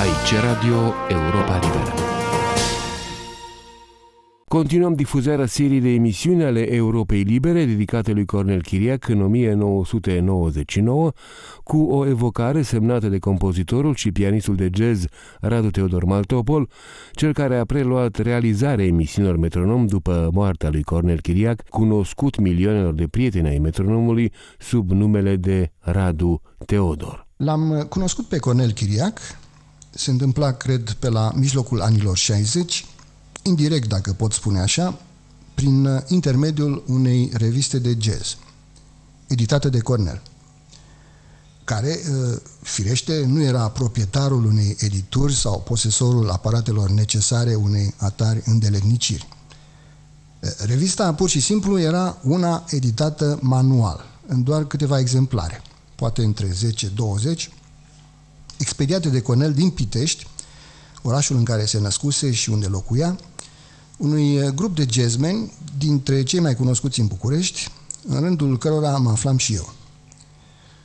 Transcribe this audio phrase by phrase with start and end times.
[0.00, 1.92] Aici Radio Europa Liberă.
[4.48, 11.12] Continuăm difuzarea seriei de emisiuni ale Europei Libere dedicate lui Cornel Chiriac în 1999
[11.64, 15.04] cu o evocare semnată de compozitorul și pianistul de jazz
[15.40, 16.68] Radu Teodor Maltopol,
[17.12, 23.06] cel care a preluat realizarea emisiunilor Metronom după moartea lui Cornel Chiriac, cunoscut milionelor de
[23.06, 27.28] prieteni ai metronomului sub numele de Radu Teodor.
[27.36, 29.18] L-am cunoscut pe Cornel Chiriac,
[29.90, 32.86] se întâmpla, cred, pe la mijlocul anilor 60,
[33.42, 34.98] indirect, dacă pot spune așa,
[35.54, 38.36] prin intermediul unei reviste de jazz,
[39.26, 40.22] editată de Cornel,
[41.64, 41.98] care,
[42.62, 49.28] firește, nu era proprietarul unei edituri sau posesorul aparatelor necesare unei atari îndeletniciri.
[50.58, 55.62] Revista, pur și simplu, era una editată manual, în doar câteva exemplare,
[55.94, 57.48] poate între 10-20,
[58.60, 60.26] expediate de Cornel din Pitești,
[61.02, 63.18] orașul în care se născuse și unde locuia,
[63.96, 67.68] unui uh, grup de jazzmeni dintre cei mai cunoscuți în București,
[68.08, 69.72] în rândul cărora mă aflam și eu.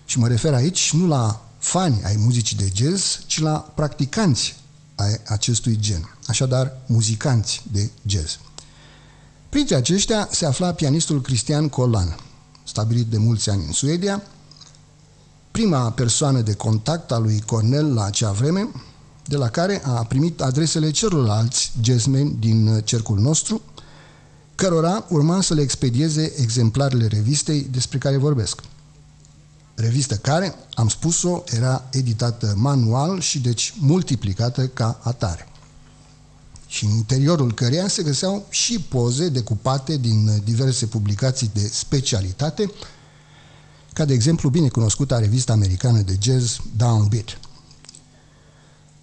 [0.05, 4.55] Și mă refer aici nu la fani ai muzicii de jazz, ci la practicanți
[4.95, 8.39] ai acestui gen, așadar muzicanți de jazz.
[9.49, 12.19] Printre aceștia se afla pianistul Cristian Colan,
[12.63, 14.23] stabilit de mulți ani în Suedia,
[15.55, 18.69] prima persoană de contact a lui Cornel la acea vreme,
[19.25, 23.61] de la care a primit adresele celorlalți jazzmeni din cercul nostru,
[24.55, 28.61] cărora urma să le expedieze exemplarele revistei despre care vorbesc.
[29.75, 35.47] Revistă care, am spus-o, era editată manual și deci multiplicată ca atare.
[36.67, 42.71] Și în interiorul căreia se găseau și poze decupate din diverse publicații de specialitate,
[43.95, 47.39] ca de exemplu bine cunoscuta revista americană de jazz Downbeat.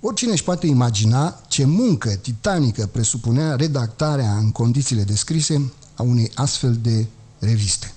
[0.01, 6.79] Oricine își poate imagina ce muncă titanică presupunea redactarea în condițiile descrise a unei astfel
[6.83, 7.07] de
[7.39, 7.93] reviste.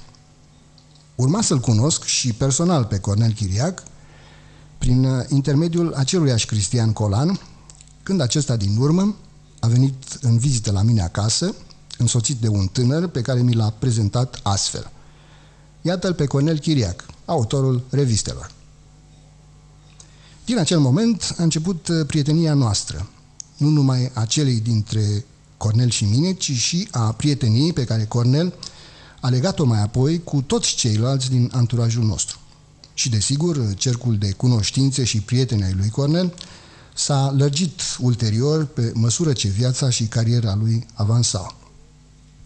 [1.16, 3.84] Urma să-l cunosc și personal pe Cornel Chiriac,
[4.78, 7.40] prin intermediul aceluiași Cristian Colan,
[8.04, 9.16] când acesta din urmă
[9.60, 11.56] a venit în vizită la mine acasă,
[11.98, 14.92] însoțit de un tânăr pe care mi l-a prezentat astfel.
[15.86, 18.52] Iată-l pe Cornel Chiriac, autorul revistelor.
[20.46, 23.08] Din acel moment a început uh, prietenia noastră,
[23.58, 25.26] nu numai a celei dintre
[25.58, 28.54] Cornel și mine, ci și a prieteniei pe care Cornel
[29.22, 32.38] a legat-o mai apoi cu toți ceilalți din anturajul nostru.
[32.94, 36.34] Și desigur, cercul de cunoștințe și prieteni ai lui Cornel
[36.96, 41.56] s-a lărgit ulterior pe măsură ce viața și cariera lui avansau.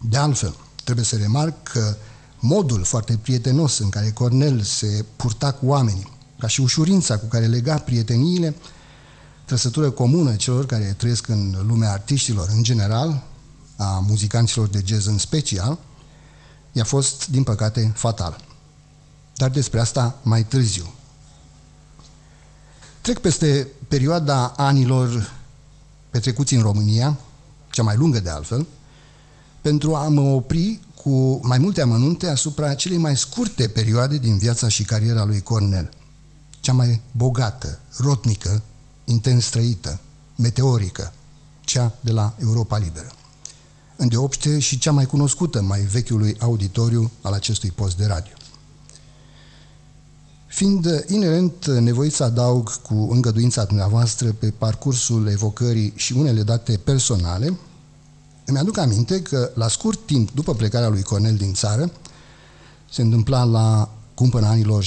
[0.08, 1.96] De altfel, trebuie să remarc că
[2.40, 7.46] modul foarte prietenos în care Cornel se purta cu oamenii, ca și ușurința cu care
[7.46, 8.54] lega prieteniile,
[9.44, 13.22] trăsătură comună celor care trăiesc în lumea artiștilor în general,
[13.76, 15.78] a muzicanților de jazz în special,
[16.72, 18.44] i-a fost, din păcate, fatal.
[19.36, 20.94] Dar despre asta mai târziu.
[23.00, 25.32] Trec peste perioada anilor
[26.10, 27.18] petrecuți în România,
[27.70, 28.66] cea mai lungă de altfel,
[29.60, 34.68] pentru a mă opri cu mai multe amănunte asupra celei mai scurte perioade din viața
[34.68, 35.90] și cariera lui Cornel–
[36.60, 38.62] cea mai bogată, rotnică,
[39.04, 40.00] intens trăită,
[40.36, 41.12] meteorică,
[41.60, 43.12] cea de la Europa Liberă.
[43.96, 48.32] Îndeopște și cea mai cunoscută mai vechiului auditoriu al acestui post de radio.
[50.46, 57.58] Fiind inerent nevoit să adaug cu îngăduința dumneavoastră pe parcursul evocării și unele date personale,
[58.50, 61.90] îmi aduc aminte că la scurt timp după plecarea lui Cornel din țară,
[62.90, 64.86] se întâmpla la cumpăna anilor 68-69,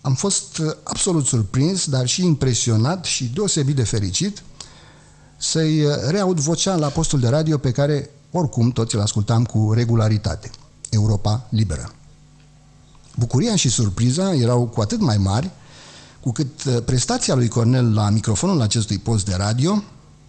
[0.00, 4.42] am fost uh, absolut surprins, dar și impresionat și deosebit de fericit
[5.36, 9.72] să-i uh, reaud vocea la postul de radio pe care oricum toți îl ascultam cu
[9.72, 10.50] regularitate.
[10.90, 11.92] Europa Liberă.
[13.16, 15.50] Bucuria și surpriza erau cu atât mai mari
[16.20, 19.82] cu cât uh, prestația lui Cornel la microfonul acestui post de radio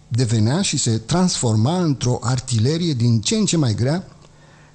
[0.08, 4.08] devenea și se transforma într-o artilerie din ce în ce mai grea,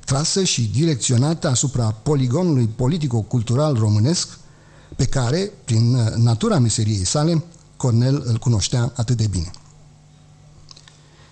[0.04, 4.38] trasă și direcționată asupra poligonului politico-cultural românesc,
[4.96, 7.44] pe care, prin uh, natura meseriei sale,
[7.76, 9.50] Cornel îl cunoștea atât de bine.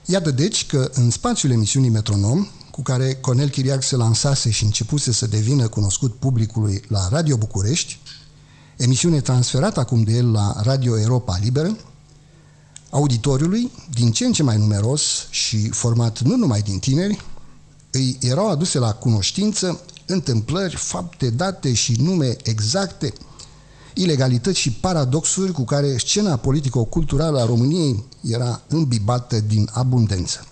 [0.04, 5.12] Iată deci că în spațiul emisiunii Metronom, cu care Cornel Chiriac se lansase și începuse
[5.12, 8.00] să devină cunoscut publicului la Radio București,
[8.76, 11.76] emisiune transferată acum de el la Radio Europa Liberă,
[12.90, 17.24] auditoriului, din ce în ce mai numeros și format nu numai din tineri,
[17.90, 23.12] îi erau aduse la cunoștință întâmplări, fapte, date și nume exacte–
[23.94, 30.46] ilegalități și paradoxuri cu care scena politico-culturală a României era îmbibată din abundență.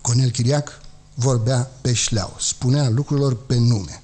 [0.00, 0.80] Cornel Chiriac
[1.14, 4.02] vorbea pe șleau, spunea lucrurilor pe nume.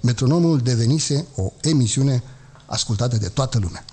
[0.00, 2.22] Metronomul devenise o emisiune
[2.66, 3.84] ascultată de toată lumea.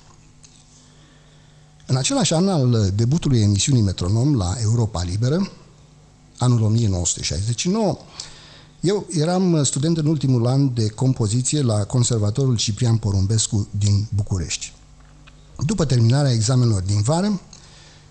[1.92, 5.52] În același an al debutului emisiunii Metronom la Europa Liberă,
[6.38, 7.98] anul 1969,
[8.80, 14.74] eu eram student în ultimul an de compoziție la Conservatorul Ciprian Porumbescu din București.
[15.66, 17.42] După terminarea examenelor din vară,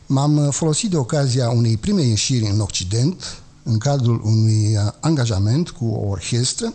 [0.06, 6.08] m-am folosit de ocazia unei prime ieșiri în Occident, în cadrul unui angajament cu o
[6.08, 6.72] orchestră,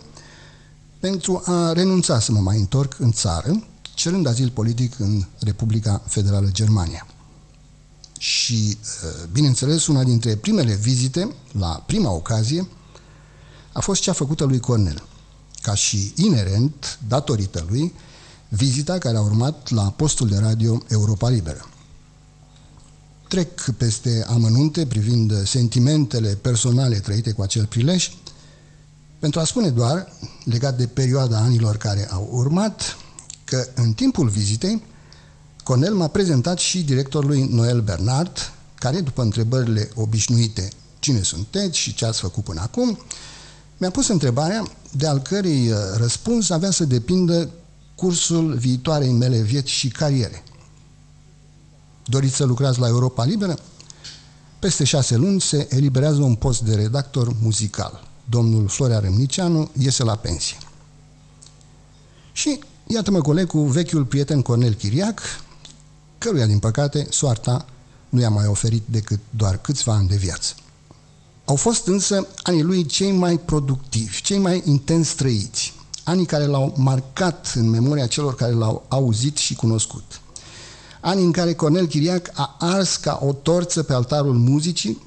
[1.00, 3.62] pentru a renunța să mă mai întorc în țară,
[3.96, 7.06] cerând azil politic în Republica Federală Germania.
[8.18, 8.78] Și,
[9.32, 12.68] bineînțeles, una dintre primele vizite, la prima ocazie,
[13.72, 15.02] a fost cea făcută lui Cornel,
[15.62, 17.94] ca și inerent, datorită lui,
[18.48, 21.68] vizita care a urmat la postul de radio Europa Liberă.
[23.28, 28.10] Trec peste amănunte privind sentimentele personale trăite cu acel prilej,
[29.18, 30.12] pentru a spune doar,
[30.44, 32.96] legat de perioada anilor care au urmat,
[33.46, 34.82] că în timpul vizitei,
[35.64, 42.04] Cornel m-a prezentat și directorului Noel Bernard, care, după întrebările obișnuite, cine sunteți și ce
[42.04, 42.98] ați făcut până acum,
[43.76, 47.50] mi-a pus întrebarea de al cărei uh, răspuns avea să depindă
[47.94, 50.42] cursul viitoarei mele vieți și cariere.
[52.04, 53.58] Doriți să lucrați la Europa Liberă?
[54.58, 58.08] Peste șase luni se eliberează un post de redactor muzical.
[58.24, 60.56] Domnul Florea Râmnicianu iese la pensie.
[62.32, 65.20] Și iată-mă coleg cu vechiul prieten Cornel Chiriac,
[66.18, 67.66] căruia, din păcate, soarta
[68.08, 70.54] nu i-a mai oferit decât doar câțiva ani de viață.
[71.44, 75.74] Au fost însă anii lui cei mai productivi, cei mai intens trăiți,
[76.04, 80.20] anii care l-au marcat în memoria celor care l-au auzit și cunoscut.
[81.00, 85.02] Anii în care Cornel Chiriac a ars ca o torță pe altarul muzicii,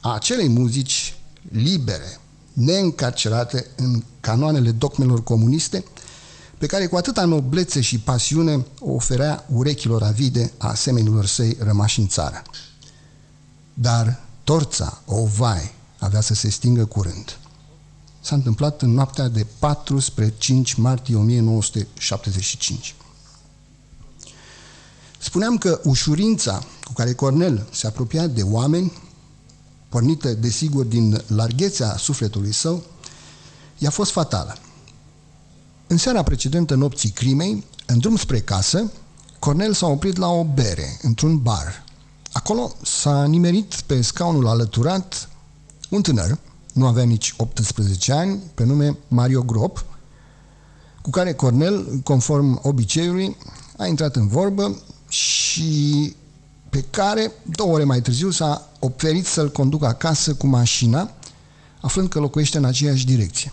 [0.00, 1.16] a acelei muzici
[1.50, 2.20] libere,
[2.52, 5.84] neîncarcerate în canoanele dogmelor comuniste,
[6.64, 12.00] pe care cu atâta noblețe și pasiune o oferea urechilor avide a asemenilor săi rămași
[12.00, 12.42] în țară.
[13.74, 17.38] Dar torța, o vai, avea să se stingă curând.
[18.20, 22.94] S-a întâmplat în noaptea de 4 spre 5 martie 1975.
[25.18, 28.92] Spuneam că ușurința cu care Cornel se apropia de oameni,
[29.88, 32.82] pornită desigur din larghețea sufletului său,
[33.78, 34.58] i-a fost fatală.
[35.94, 38.90] În seara precedentă nopții crimei, în drum spre casă,
[39.38, 41.84] Cornel s-a oprit la o bere, într-un bar.
[42.32, 45.28] Acolo s-a nimerit pe scaunul alăturat
[45.90, 46.38] un tânăr,
[46.72, 49.84] nu avea nici 18 ani, pe nume Mario Grop,
[51.02, 53.36] cu care Cornel, conform obiceiului,
[53.76, 56.14] a intrat în vorbă și
[56.70, 61.10] pe care, două ore mai târziu, s-a oferit să-l conducă acasă cu mașina,
[61.80, 63.52] aflând că locuiește în aceeași direcție.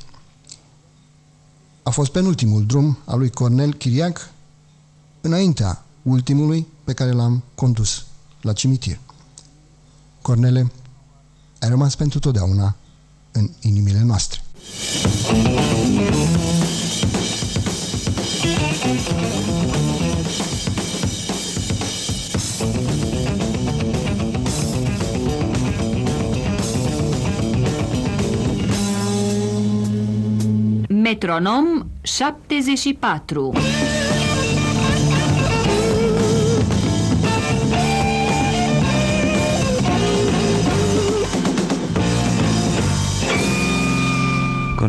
[1.84, 4.30] A fost penultimul drum al lui Cornel Chiriac,
[5.22, 8.06] înaintea ultimului pe care l-am condus
[8.42, 9.00] la cimitir.
[10.22, 10.72] Cornele,
[11.60, 12.76] ai rămas pentru totdeauna
[13.32, 14.40] în inimile noastre.
[31.12, 34.11] Metronom 74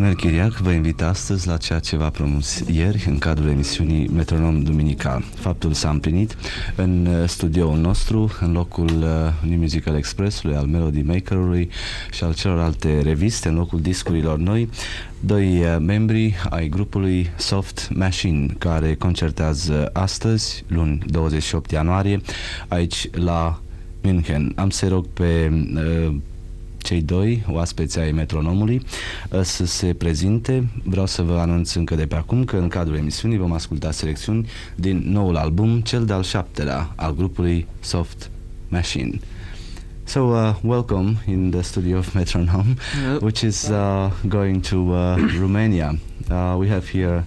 [0.02, 4.62] Cornel Chiriac vă invit astăzi la ceea ce v-a promis ieri în cadrul emisiunii Metronom
[4.62, 5.22] Duminical.
[5.34, 6.36] Faptul s-a împlinit
[6.76, 11.70] în uh, studioul nostru, în locul uh, New Musical Express-ului, al Melody Maker-ului
[12.12, 14.68] și al celorlalte reviste, în locul discurilor noi,
[15.20, 22.20] doi uh, membri ai grupului Soft Machine, care concertează astăzi, luni 28 ianuarie,
[22.68, 23.60] aici la
[24.00, 24.52] München.
[24.56, 26.14] Am să rog pe uh,
[26.82, 28.82] cei doi oaspeți ai metronomului
[29.30, 30.68] uh, să se prezinte.
[30.84, 34.48] Vreau să vă anunț încă de pe acum că în cadrul emisiunii vom asculta selecțiuni
[34.74, 38.30] din noul album, cel de-al șaptelea al grupului Soft
[38.68, 39.20] Machine.
[40.04, 42.76] So, uh, welcome in the studio of Metronome,
[43.12, 43.22] yep.
[43.22, 45.98] which is uh, going to uh, Romania.
[46.30, 47.24] Uh, we have here,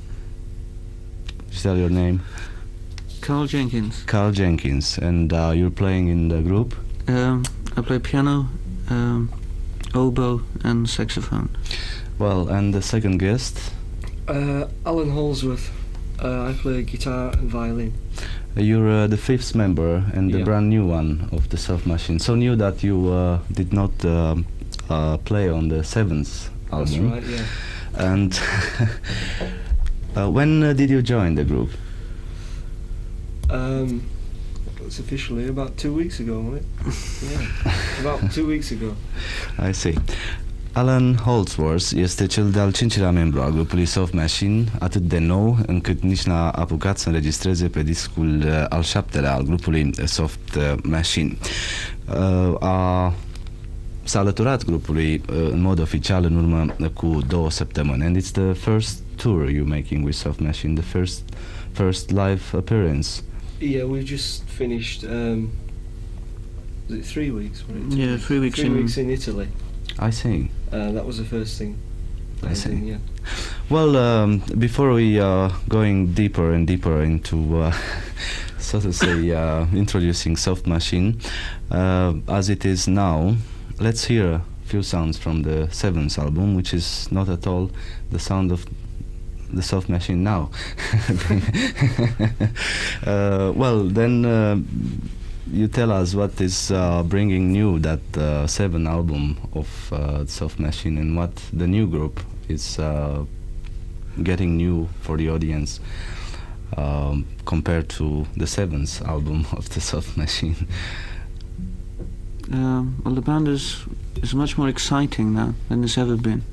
[1.61, 2.19] tell your name.
[3.21, 4.03] Carl Jenkins.
[4.05, 6.75] Carl Jenkins, and uh, you're playing in the group?
[7.07, 7.43] Um,
[7.75, 8.47] I play piano,
[8.89, 9.29] um,
[9.95, 11.49] oboe and saxophone.
[12.19, 13.71] Well, and the second guest?
[14.27, 15.69] Uh, Alan Holsworth.
[16.23, 17.93] Uh, I play guitar and violin.
[18.55, 20.45] You're uh, the fifth member and the Yeah.
[20.45, 22.19] brand new one of the Soft Machine.
[22.19, 24.45] So new that you uh, did not um
[24.89, 27.11] uh, play on the seventh That's album.
[27.11, 27.45] right, yeah.
[27.97, 28.39] And
[30.15, 31.69] uh, when uh, did you join the group?
[33.49, 34.01] Um,
[34.95, 36.65] it's officially about two weeks ago, wasn't it?
[37.31, 38.95] yeah, about two weeks ago.
[39.59, 39.95] I see.
[40.73, 46.01] Alan Holdsworth este cel de-al cincilea membru al grupului Soft Machine, atât de nou încât
[46.01, 51.37] nici n-a apucat să înregistreze pe discul uh, al șaptelea al grupului Soft uh, Machine.
[52.07, 53.13] Uh, a
[54.03, 58.53] s-a alăturat grupului uh, în mod oficial în urmă cu două săptămâni and it's the
[58.53, 61.21] first tour you're making with Soft Machine, the first
[61.71, 63.09] first live appearance.
[63.59, 65.03] Yeah, we've just finished.
[65.03, 65.51] Um,
[66.89, 67.63] was it three weeks?
[67.69, 67.93] it?
[67.97, 69.47] Yeah, three weeks Three in- weeks in Italy.
[69.97, 70.49] I see.
[70.71, 71.77] Uh, that was the first thing.
[72.43, 72.69] I see.
[72.69, 72.97] think, yeah.
[73.69, 77.73] Well, um, before we uh, going deeper and deeper into, uh,
[78.59, 81.19] so to say, uh, introducing Soft Machine,
[81.71, 83.35] uh, as it is now,
[83.79, 87.71] let's hear a few sounds from the seventh album, which is not at all
[88.11, 88.65] the sound of
[89.53, 90.49] the Soft Machine now.
[93.05, 94.25] uh, well, then.
[94.25, 94.57] Uh,
[95.51, 100.59] you tell us what is uh, bringing new that uh, seven album of uh, Soft
[100.59, 103.23] Machine and what the new group is uh,
[104.23, 105.79] getting new for the audience
[106.77, 110.67] um, compared to the seventh album of the Soft Machine.
[112.51, 113.85] Um, well, the band is
[114.21, 116.43] is much more exciting now than it's ever been.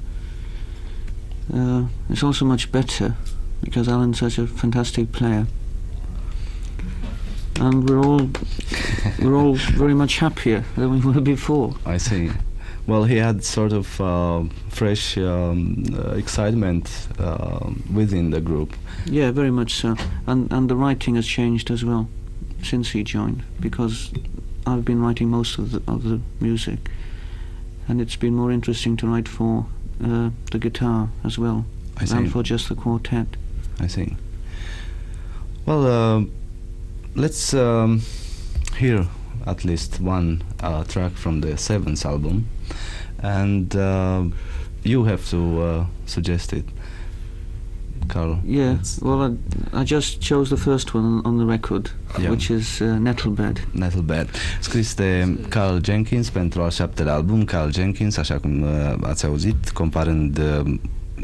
[1.53, 3.15] Uh, it's also much better
[3.61, 5.47] because Alan's such a fantastic player,
[7.61, 8.31] and we're all
[9.21, 11.75] we're all very much happier than we were before.
[11.85, 12.31] I see.
[12.87, 18.75] Well, he had sort of uh, fresh um, uh, excitement uh, within the group.
[19.07, 19.97] Yeah, very much so.
[20.27, 22.09] And and the writing has changed as well
[22.63, 24.11] since he joined because
[24.67, 26.79] I've been writing most of the of the music,
[27.89, 29.67] and it's been more interesting to write for
[30.03, 31.65] uh, the guitar as well
[31.97, 32.15] I see.
[32.15, 33.27] than for just the quartet.
[33.81, 34.17] I see.
[35.67, 36.25] Well, uh,
[37.15, 38.03] let's um,
[38.77, 39.07] hear
[39.47, 42.49] at least one uh, track from the seventh album,
[43.19, 44.25] and uh,
[44.83, 46.65] you have to uh, suggest it,
[48.07, 48.39] Carl.
[48.47, 49.21] Yeah, It's well,
[49.73, 52.31] I, I just chose the first one on, on the record, Yeah.
[52.31, 53.67] which is uh, Nettlebed.
[53.71, 54.29] Nettlebed,
[54.61, 57.45] scris de Carl Jenkins pentru al șaptelea album.
[57.45, 60.75] Carl Jenkins, așa cum uh, ați auzit, comparând uh,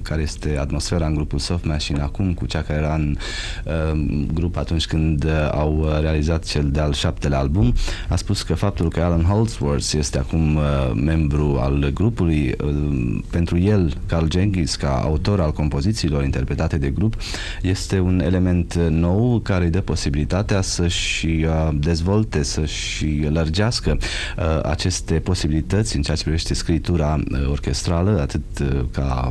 [0.03, 3.17] care este atmosfera în grupul Soft Machine acum cu cea care era în
[3.65, 7.75] uh, grup atunci când uh, au uh, realizat cel de-al șaptelea album.
[8.09, 10.63] A spus că faptul că Alan Holdsworth este acum uh,
[10.95, 17.15] membru al grupului, uh, pentru el, Carl Jenkins, ca autor al compozițiilor interpretate de grup,
[17.63, 24.61] este un element uh, nou care îi dă posibilitatea să-și uh, dezvolte, să-și lărgească uh,
[24.63, 29.31] aceste posibilități în ceea ce privește scritura uh, orchestrală, atât uh, ca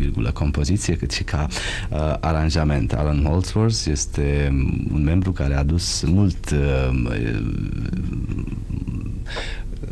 [0.00, 1.46] virgulă compoziție, cât și ca
[1.90, 2.92] uh, aranjament.
[2.92, 6.90] Alan Holdsworth este um, un membru care a adus mult uh,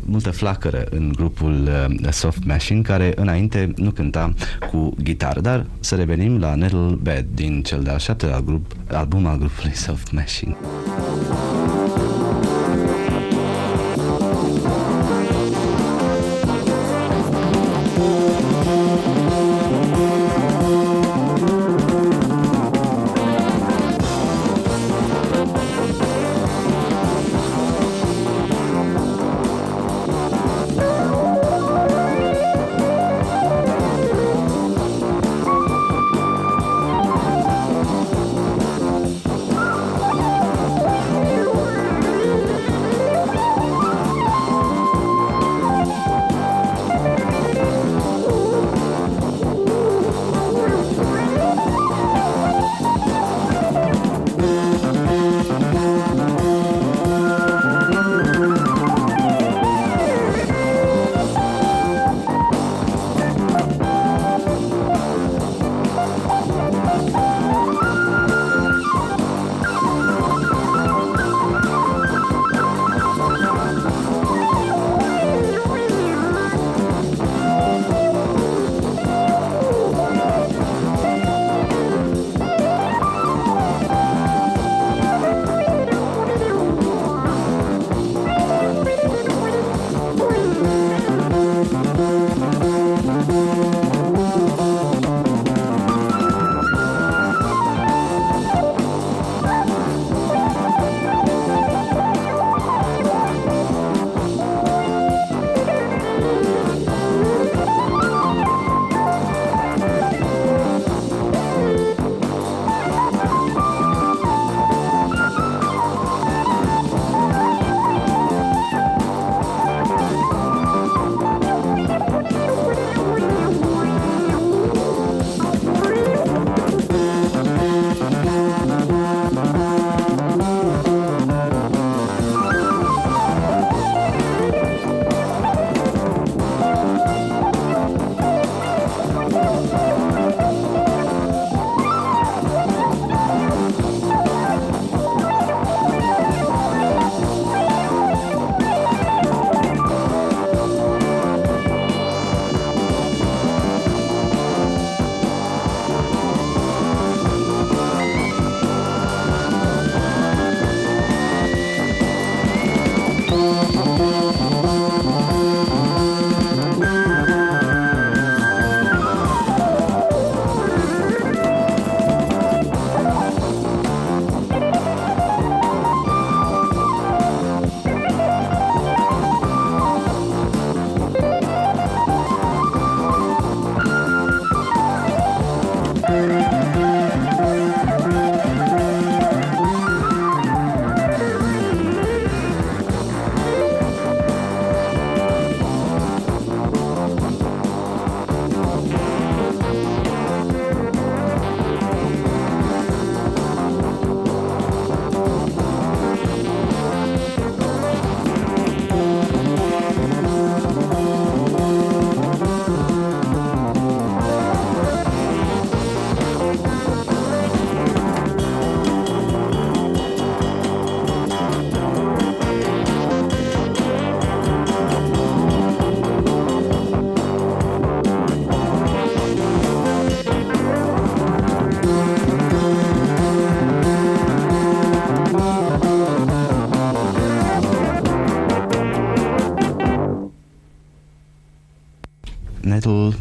[0.09, 1.69] multă flacără în grupul
[2.01, 4.33] uh, Soft Machine, care înainte nu cânta
[4.71, 5.41] cu gitară.
[5.41, 10.11] Dar să revenim la Nettle Bed din cel de-al șaptelea grup, album al grupului Soft
[10.11, 10.55] Machine.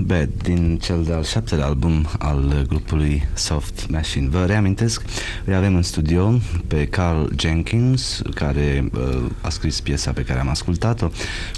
[0.09, 4.29] Metal Bed din cel de-al șaptelea album al grupului Soft Machine.
[4.29, 5.03] Vă reamintesc,
[5.44, 10.49] îi avem în studio pe Carl Jenkins, care uh, a scris piesa pe care am
[10.49, 11.09] ascultat-o.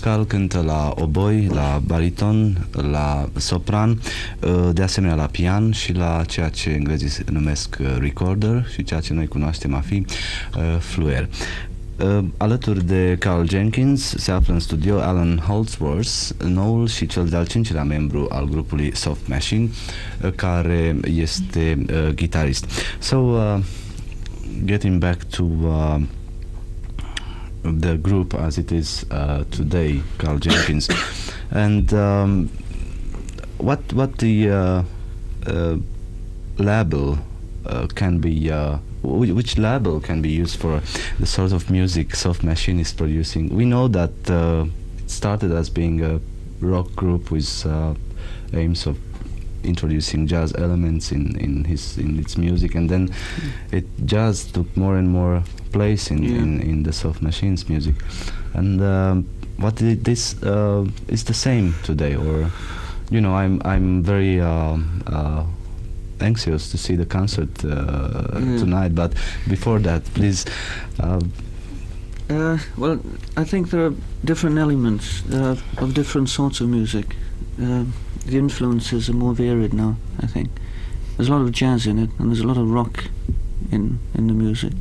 [0.01, 3.91] Carl cântă la oboi, la bariton, la sopran,
[4.41, 9.01] uh, de asemenea la pian și la ceea ce englezii numesc uh, recorder și ceea
[9.01, 11.29] ce noi cunoaștem a fi uh, fluer.
[12.05, 17.47] Uh, alături de Carl Jenkins se află în studio Alan Holdsworth, noul și cel de-al
[17.47, 19.69] cincilea membru al grupului Soft Machine,
[20.25, 22.65] uh, care este uh, guitarist.
[22.99, 23.59] So, uh,
[24.65, 25.97] getting back to uh,
[27.81, 30.87] the group as it is uh, today, Carl Jenkins,
[31.65, 32.51] and um,
[33.57, 34.83] what what the uh,
[35.47, 35.79] uh,
[36.57, 37.30] label uh,
[37.95, 40.81] can be uh, wh- which label can be used for
[41.19, 43.49] the sort of music Soft Machine is producing.
[43.57, 44.67] We know that uh,
[44.99, 46.21] it started as being a
[46.61, 47.95] rock group with uh,
[48.53, 48.97] aims of
[49.63, 53.11] introducing jazz elements in, in his in its music and then
[53.73, 55.43] it jazz took more and more
[55.73, 56.39] place in, Yeah.
[56.39, 57.95] in, in the Soft Machines music
[58.55, 59.25] and um,
[59.59, 62.51] what this uh, is the same today or
[63.11, 65.45] you know I'm I'm very um, uh,
[66.23, 67.69] anxious to see the concert uh,
[68.41, 68.59] Yeah.
[68.59, 68.95] tonight.
[68.95, 69.13] But
[69.49, 70.45] before that, please.
[70.99, 71.21] Uh,
[72.31, 72.99] Uh, well,
[73.37, 77.17] I think there are different elements uh, of different sorts of music.
[77.61, 77.85] Uh,
[78.31, 79.97] the influences are more varied now.
[80.23, 80.49] I think
[81.17, 83.05] there's a lot of jazz in it, and there's a lot of rock
[83.73, 84.73] in in the music.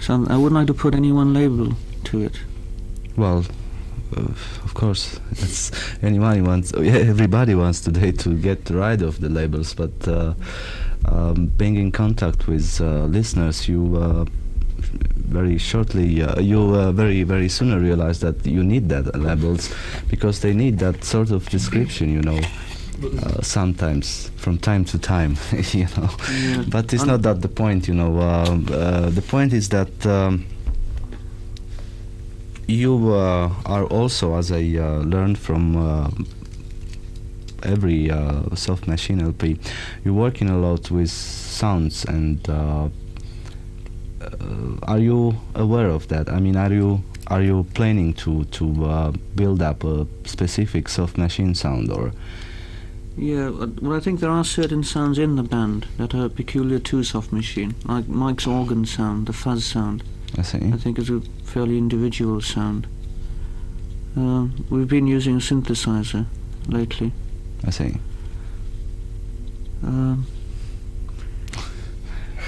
[0.00, 1.76] So I wouldn't like to put any one label
[2.10, 2.40] to it.
[3.16, 3.44] well,
[4.16, 5.70] of course, it's
[6.02, 6.72] anyone wants.
[6.76, 10.34] Yeah, everybody wants today to get rid of the labels, but uh,
[11.06, 13.96] um, being in contact with uh, listeners, you.
[13.96, 14.24] Uh,
[15.16, 19.74] very shortly uh, you uh, very very soon realize that you need that labels
[20.08, 22.38] because they need that sort of description you know
[23.22, 25.36] uh, sometimes from time to time
[25.72, 26.64] you know Yeah.
[26.68, 30.44] but it's not that the point you know um, uh, the point is that um,
[32.66, 36.10] you uh, are also as I uh, learned from uh,
[37.62, 39.58] every uh, soft machine LP
[40.04, 42.88] you're working a lot with sounds and uh,
[44.82, 49.12] are you aware of that I mean are you are you planning to to uh,
[49.34, 52.12] build up a specific soft machine sound or
[53.16, 57.04] Yeah, well, I think there are certain sounds in the band that are peculiar to
[57.04, 60.02] Soft Machine, like Mike's organ sound, the fuzz sound.
[60.36, 62.86] I see I think it's a fairly individual sound.
[64.16, 66.26] Uh, we've been using a synthesizer
[66.68, 67.12] lately.
[67.66, 67.96] I see
[69.82, 70.26] Um,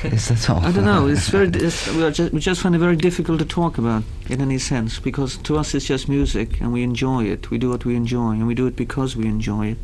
[0.05, 1.07] is that all I don't know.
[1.07, 1.49] It's very.
[1.49, 4.59] It's, we, are just, we just find it very difficult to talk about in any
[4.59, 7.51] sense because to us it's just music and we enjoy it.
[7.51, 9.79] We do what we enjoy and we do it because we enjoy it.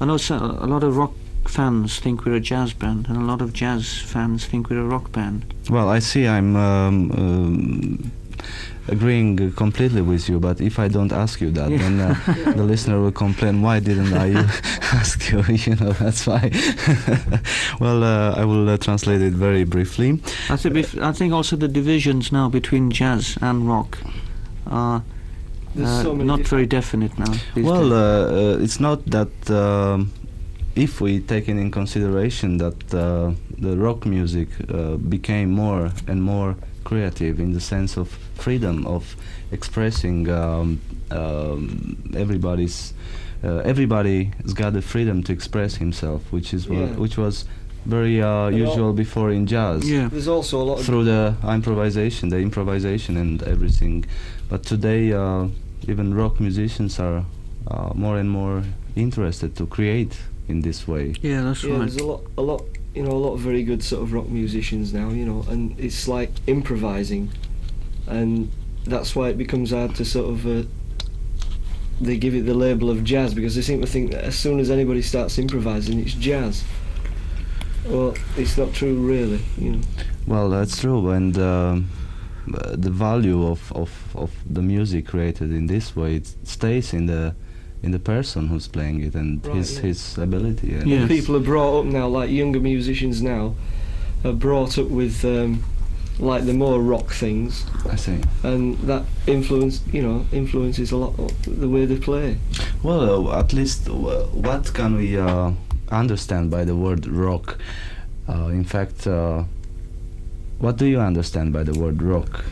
[0.00, 1.12] I know so, a lot of rock
[1.50, 4.84] fans think we're a jazz band and a lot of jazz fans think we're a
[4.86, 5.42] rock band.
[5.68, 8.12] Well, I see I'm um, um,
[8.88, 11.78] agreeing uh, completely with you, but if I don't ask you that, Yeah.
[11.78, 12.14] then uh,
[12.56, 14.28] the listener will complain, why didn't I
[15.00, 15.42] ask you?
[15.66, 16.50] You know, that's why.
[17.80, 20.10] well, uh, I will uh, translate it very briefly.
[20.48, 20.74] I think.
[20.74, 23.98] bef- I think also the divisions now between jazz and rock
[24.66, 25.02] are
[25.80, 27.32] uh, so not very definite now.
[27.56, 27.98] Well, uh,
[28.56, 30.10] uh, it's not that um,
[30.76, 36.56] if we take in consideration that uh, the rock music uh, became more and more
[36.84, 39.16] creative in the sense of freedom of
[39.52, 40.80] expressing um,
[41.10, 42.94] um, everybody's
[43.42, 46.96] uh, everybody's got the freedom to express himself, which is what, Yeah.
[46.96, 47.46] which was
[47.86, 50.08] very uh, usual all- before in jazz Yeah.
[50.08, 54.04] There's also a lot of through the improvisation, the improvisation and everything.
[54.50, 55.48] But today, uh,
[55.88, 57.24] even rock musicians are
[57.66, 58.62] uh, more and more
[58.96, 60.18] interested to create
[60.50, 61.14] in this way.
[61.22, 61.78] Yeah, that's yeah, right.
[61.80, 64.28] there's a lot, a lot, you know, a lot of very good sort of rock
[64.28, 67.30] musicians now, you know, and it's like improvising,
[68.06, 68.50] and
[68.84, 70.46] that's why it becomes hard to sort of.
[70.46, 70.62] Uh,
[72.00, 74.58] they give it the label of jazz because they seem to think that as soon
[74.58, 76.64] as anybody starts improvising, it's jazz.
[77.86, 79.40] Well, it's not true, really.
[79.58, 79.80] You know.
[80.26, 81.90] Well, that's true, and um,
[82.54, 87.06] uh, the value of, of, of the music created in this way it stays in
[87.06, 87.34] the
[87.82, 89.82] in the person who's playing it and Right, his yeah.
[89.82, 90.74] his ability.
[90.74, 91.06] And Yeah.
[91.08, 93.54] People are brought up now, like younger musicians now,
[94.24, 95.62] are brought up with um,
[96.18, 98.18] like the more rock things, I see.
[98.42, 102.36] and that influence, you know, influences a lot of the way they play.
[102.82, 103.92] Well, uh, at least uh,
[104.48, 105.52] what can we uh,
[105.90, 107.56] understand by the word rock?
[108.28, 109.44] Uh, in fact, uh,
[110.58, 112.44] what do you understand by the word rock?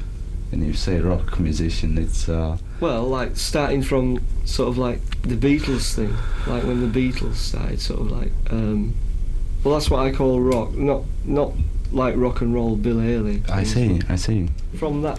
[0.51, 5.35] When you say rock musician, it's uh, Well, like starting from sort of like the
[5.37, 6.14] Beatles thing,
[6.47, 8.95] like when the Beatles started, sort of like, um,
[9.64, 11.53] well, that's what I call rock, not not
[11.91, 13.43] like rock and roll Bill Haley.
[13.49, 14.49] I see, I see.
[14.77, 15.19] From that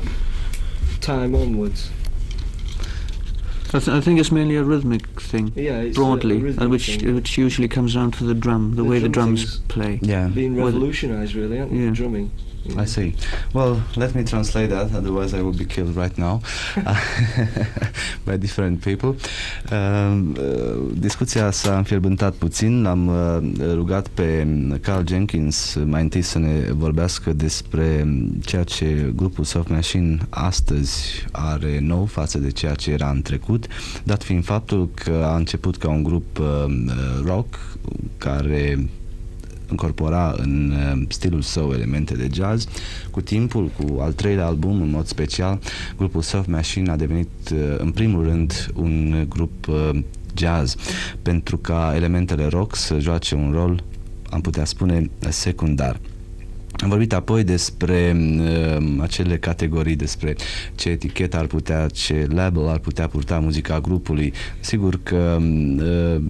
[1.02, 1.90] time onwards,
[3.74, 6.62] I, th- I think it's mainly a rhythmic thing, yeah, it's a- broadly, a rhythm
[6.64, 7.14] and which thing.
[7.14, 10.00] which usually comes down to the drum, the, The way the drums play.
[10.02, 10.28] Yeah.
[10.30, 11.88] being revolutionised, really, aren't Yeah.
[11.88, 11.92] they?
[11.92, 12.32] Drumming.
[12.66, 12.84] You know.
[12.84, 13.16] I see.
[13.54, 16.42] Well, let me translate that, otherwise I will be killed right now
[18.26, 19.16] by different people.
[19.72, 22.82] Um, uh, discuția s-a înfierbântat puțin.
[22.82, 24.48] L-am uh, rugat pe
[24.82, 31.80] Carl Jenkins mai întâi să ne vorbească despre ceea ce grupul Soft Machine astăzi are
[31.80, 33.68] nou față de ceea ce era în trecut,
[34.04, 36.66] dat fiind faptul că a început ca un grup uh,
[37.26, 37.78] rock
[38.18, 38.90] care
[39.70, 42.68] încorpora în uh, stilul său elemente de jazz.
[43.12, 45.60] Cu timpul, cu al treilea album, în mod special,
[45.98, 49.90] grupul Soft Machine a devenit, uh, în primul rând, un grup uh,
[50.36, 50.76] jazz,
[51.22, 53.84] pentru ca elementele rock să joace un rol,
[54.30, 56.00] am putea spune, secundar.
[56.82, 60.36] Am vorbit apoi despre uh, acele categorii, despre
[60.76, 64.34] ce etichetă ar putea, ce label ar putea purta muzica grupului.
[64.60, 66.22] Sigur că uh,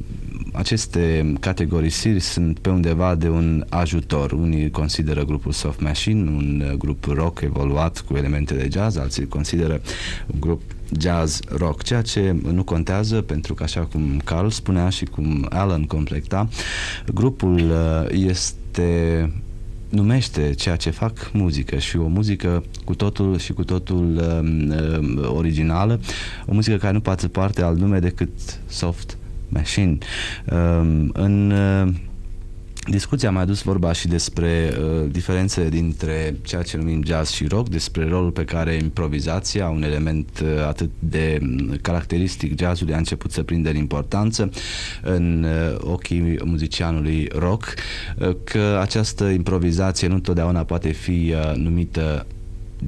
[0.53, 4.31] aceste categorisiri sunt pe undeva de un ajutor.
[4.31, 9.21] Unii consideră grupul Soft Machine un uh, grup rock evoluat cu elemente de jazz, alții
[9.21, 9.81] îl consideră
[10.33, 10.61] un grup
[10.99, 15.83] jazz rock, ceea ce nu contează pentru că așa cum Carl spunea și cum Alan
[15.83, 16.47] complecta,
[17.13, 19.31] grupul uh, este
[19.89, 25.35] numește ceea ce fac muzică și o muzică cu totul și cu totul um, um,
[25.35, 25.99] originală,
[26.45, 28.29] o muzică care nu poate parte alt nume decât
[28.67, 29.97] soft machine.
[30.51, 31.93] Um, în uh,
[32.89, 37.47] Discuția a mai adus vorba și despre uh, diferențele dintre ceea ce numim jazz și
[37.47, 42.97] rock, despre rolul pe care improvizația, un element uh, atât de mm, caracteristic jazzului, a
[42.97, 44.49] început să prindă în importanță
[45.01, 47.73] în uh, ochii muzicianului rock,
[48.17, 52.25] uh, că această improvizație nu întotdeauna poate fi uh, numită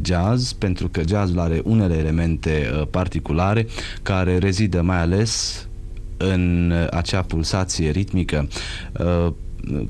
[0.01, 3.67] jazz, pentru că jazzul are unele elemente uh, particulare
[4.01, 5.65] care rezidă mai ales
[6.17, 8.47] în uh, acea pulsație ritmică.
[8.99, 9.33] Uh,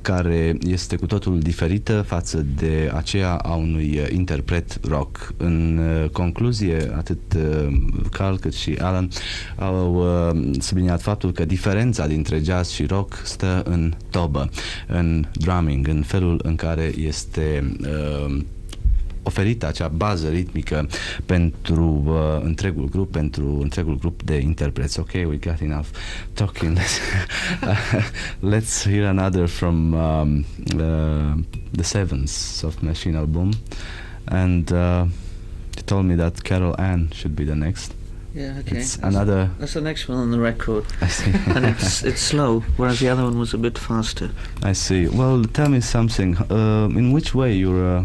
[0.01, 5.33] care este cu totul diferită față de aceea a unui uh, interpret rock.
[5.37, 7.73] În uh, concluzie, atât uh,
[8.11, 9.09] Carl cât și Alan
[9.57, 14.49] au uh, subliniat faptul că diferența dintre jazz și rock stă în tobă,
[14.87, 18.41] în drumming, în felul în care este uh,
[19.23, 20.87] oferită acea bază ritmică
[21.25, 24.99] pentru uh, întregul grup, pentru întregul grup de interpreți.
[24.99, 25.87] Ok, we got enough
[26.33, 26.77] talking.
[26.77, 26.99] Let's,
[27.63, 28.09] uh,
[28.53, 30.45] let's hear another from um,
[30.77, 31.33] uh,
[31.71, 33.51] the Sevens Soft Machine album.
[34.25, 35.05] And uh,
[35.75, 37.93] you told me that Carol Ann should be the next.
[38.33, 38.77] Yeah, okay.
[38.77, 39.49] It's That's- another.
[39.59, 41.31] That's the next one on the record, I see.
[41.55, 44.29] and it's it's slow, whereas the other one was a bit faster.
[44.63, 45.07] I see.
[45.07, 46.37] Well, tell me something.
[46.49, 48.03] Uh, in which way your uh,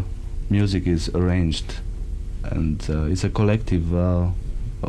[0.51, 1.77] music is arranged,
[2.45, 4.29] and uh, it's a collective uh,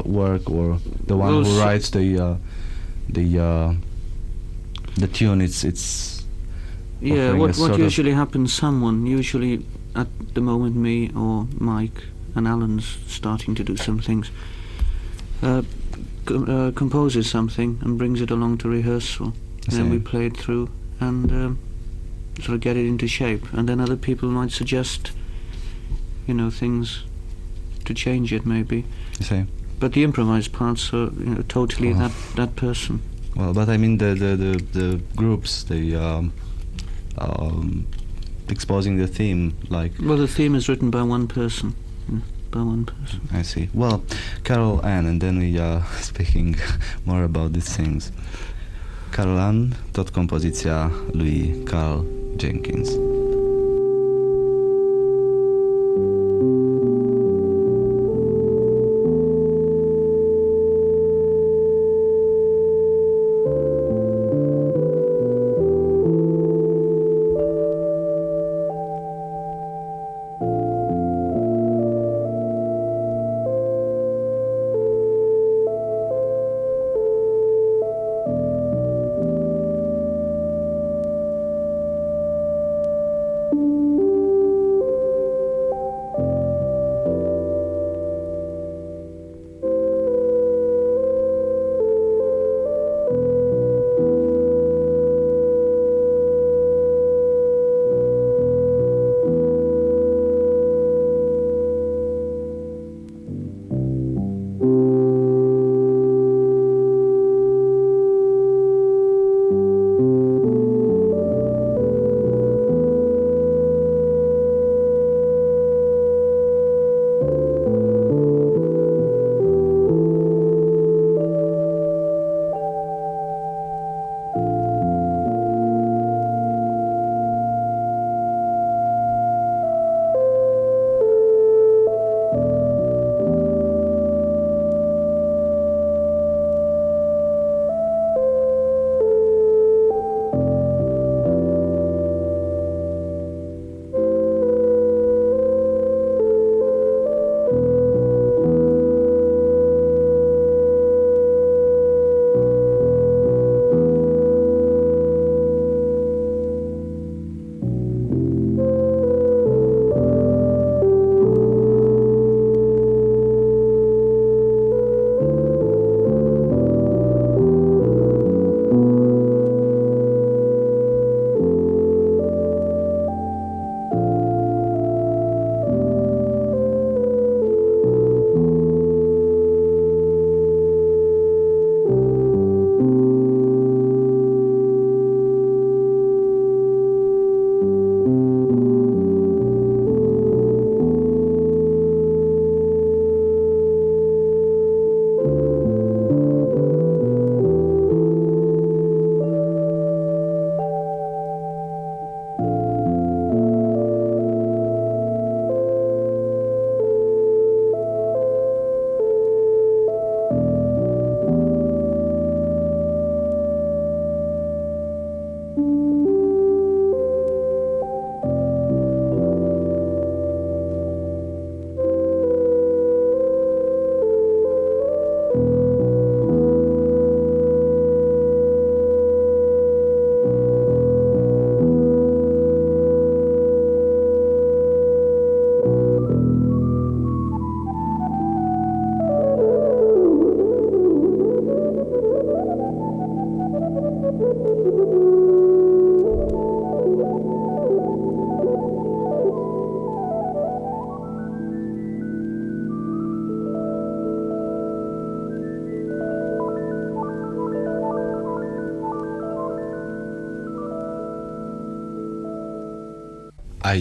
[0.05, 2.35] work, or the one Well, who writes the uh,
[3.09, 3.73] the uh,
[4.95, 5.41] the tune?
[5.41, 6.23] It's it's
[7.01, 8.53] Yeah, what what usually happens?
[8.53, 9.65] Someone, usually
[9.95, 12.03] at the moment, me or Mike
[12.35, 14.31] and Alan's starting to do some things.
[15.41, 15.61] Uh,
[16.29, 19.33] uh, composes something and brings it along to rehearsal,
[19.67, 21.59] and then we play it through and um,
[22.41, 23.45] sort of get it into shape.
[23.53, 25.11] And then other people might suggest
[26.27, 27.03] you know, things
[27.85, 28.83] to change it maybe.
[29.79, 32.07] But the improvised parts are you know, totally Uh-huh.
[32.07, 32.99] that, that person.
[33.35, 36.31] Well, but I mean the the the, the groups, the um,
[37.17, 37.85] um,
[38.49, 41.73] exposing the theme, like Well, the theme is written by one person.
[42.11, 43.19] mm, By one person.
[43.39, 43.67] I see.
[43.73, 44.01] Well,
[44.43, 46.55] Carol Ann, and then we are speaking
[47.05, 48.11] more about these things.
[49.11, 52.05] Carol Ann, tot compoziția lui Carl
[52.37, 52.89] Jenkins.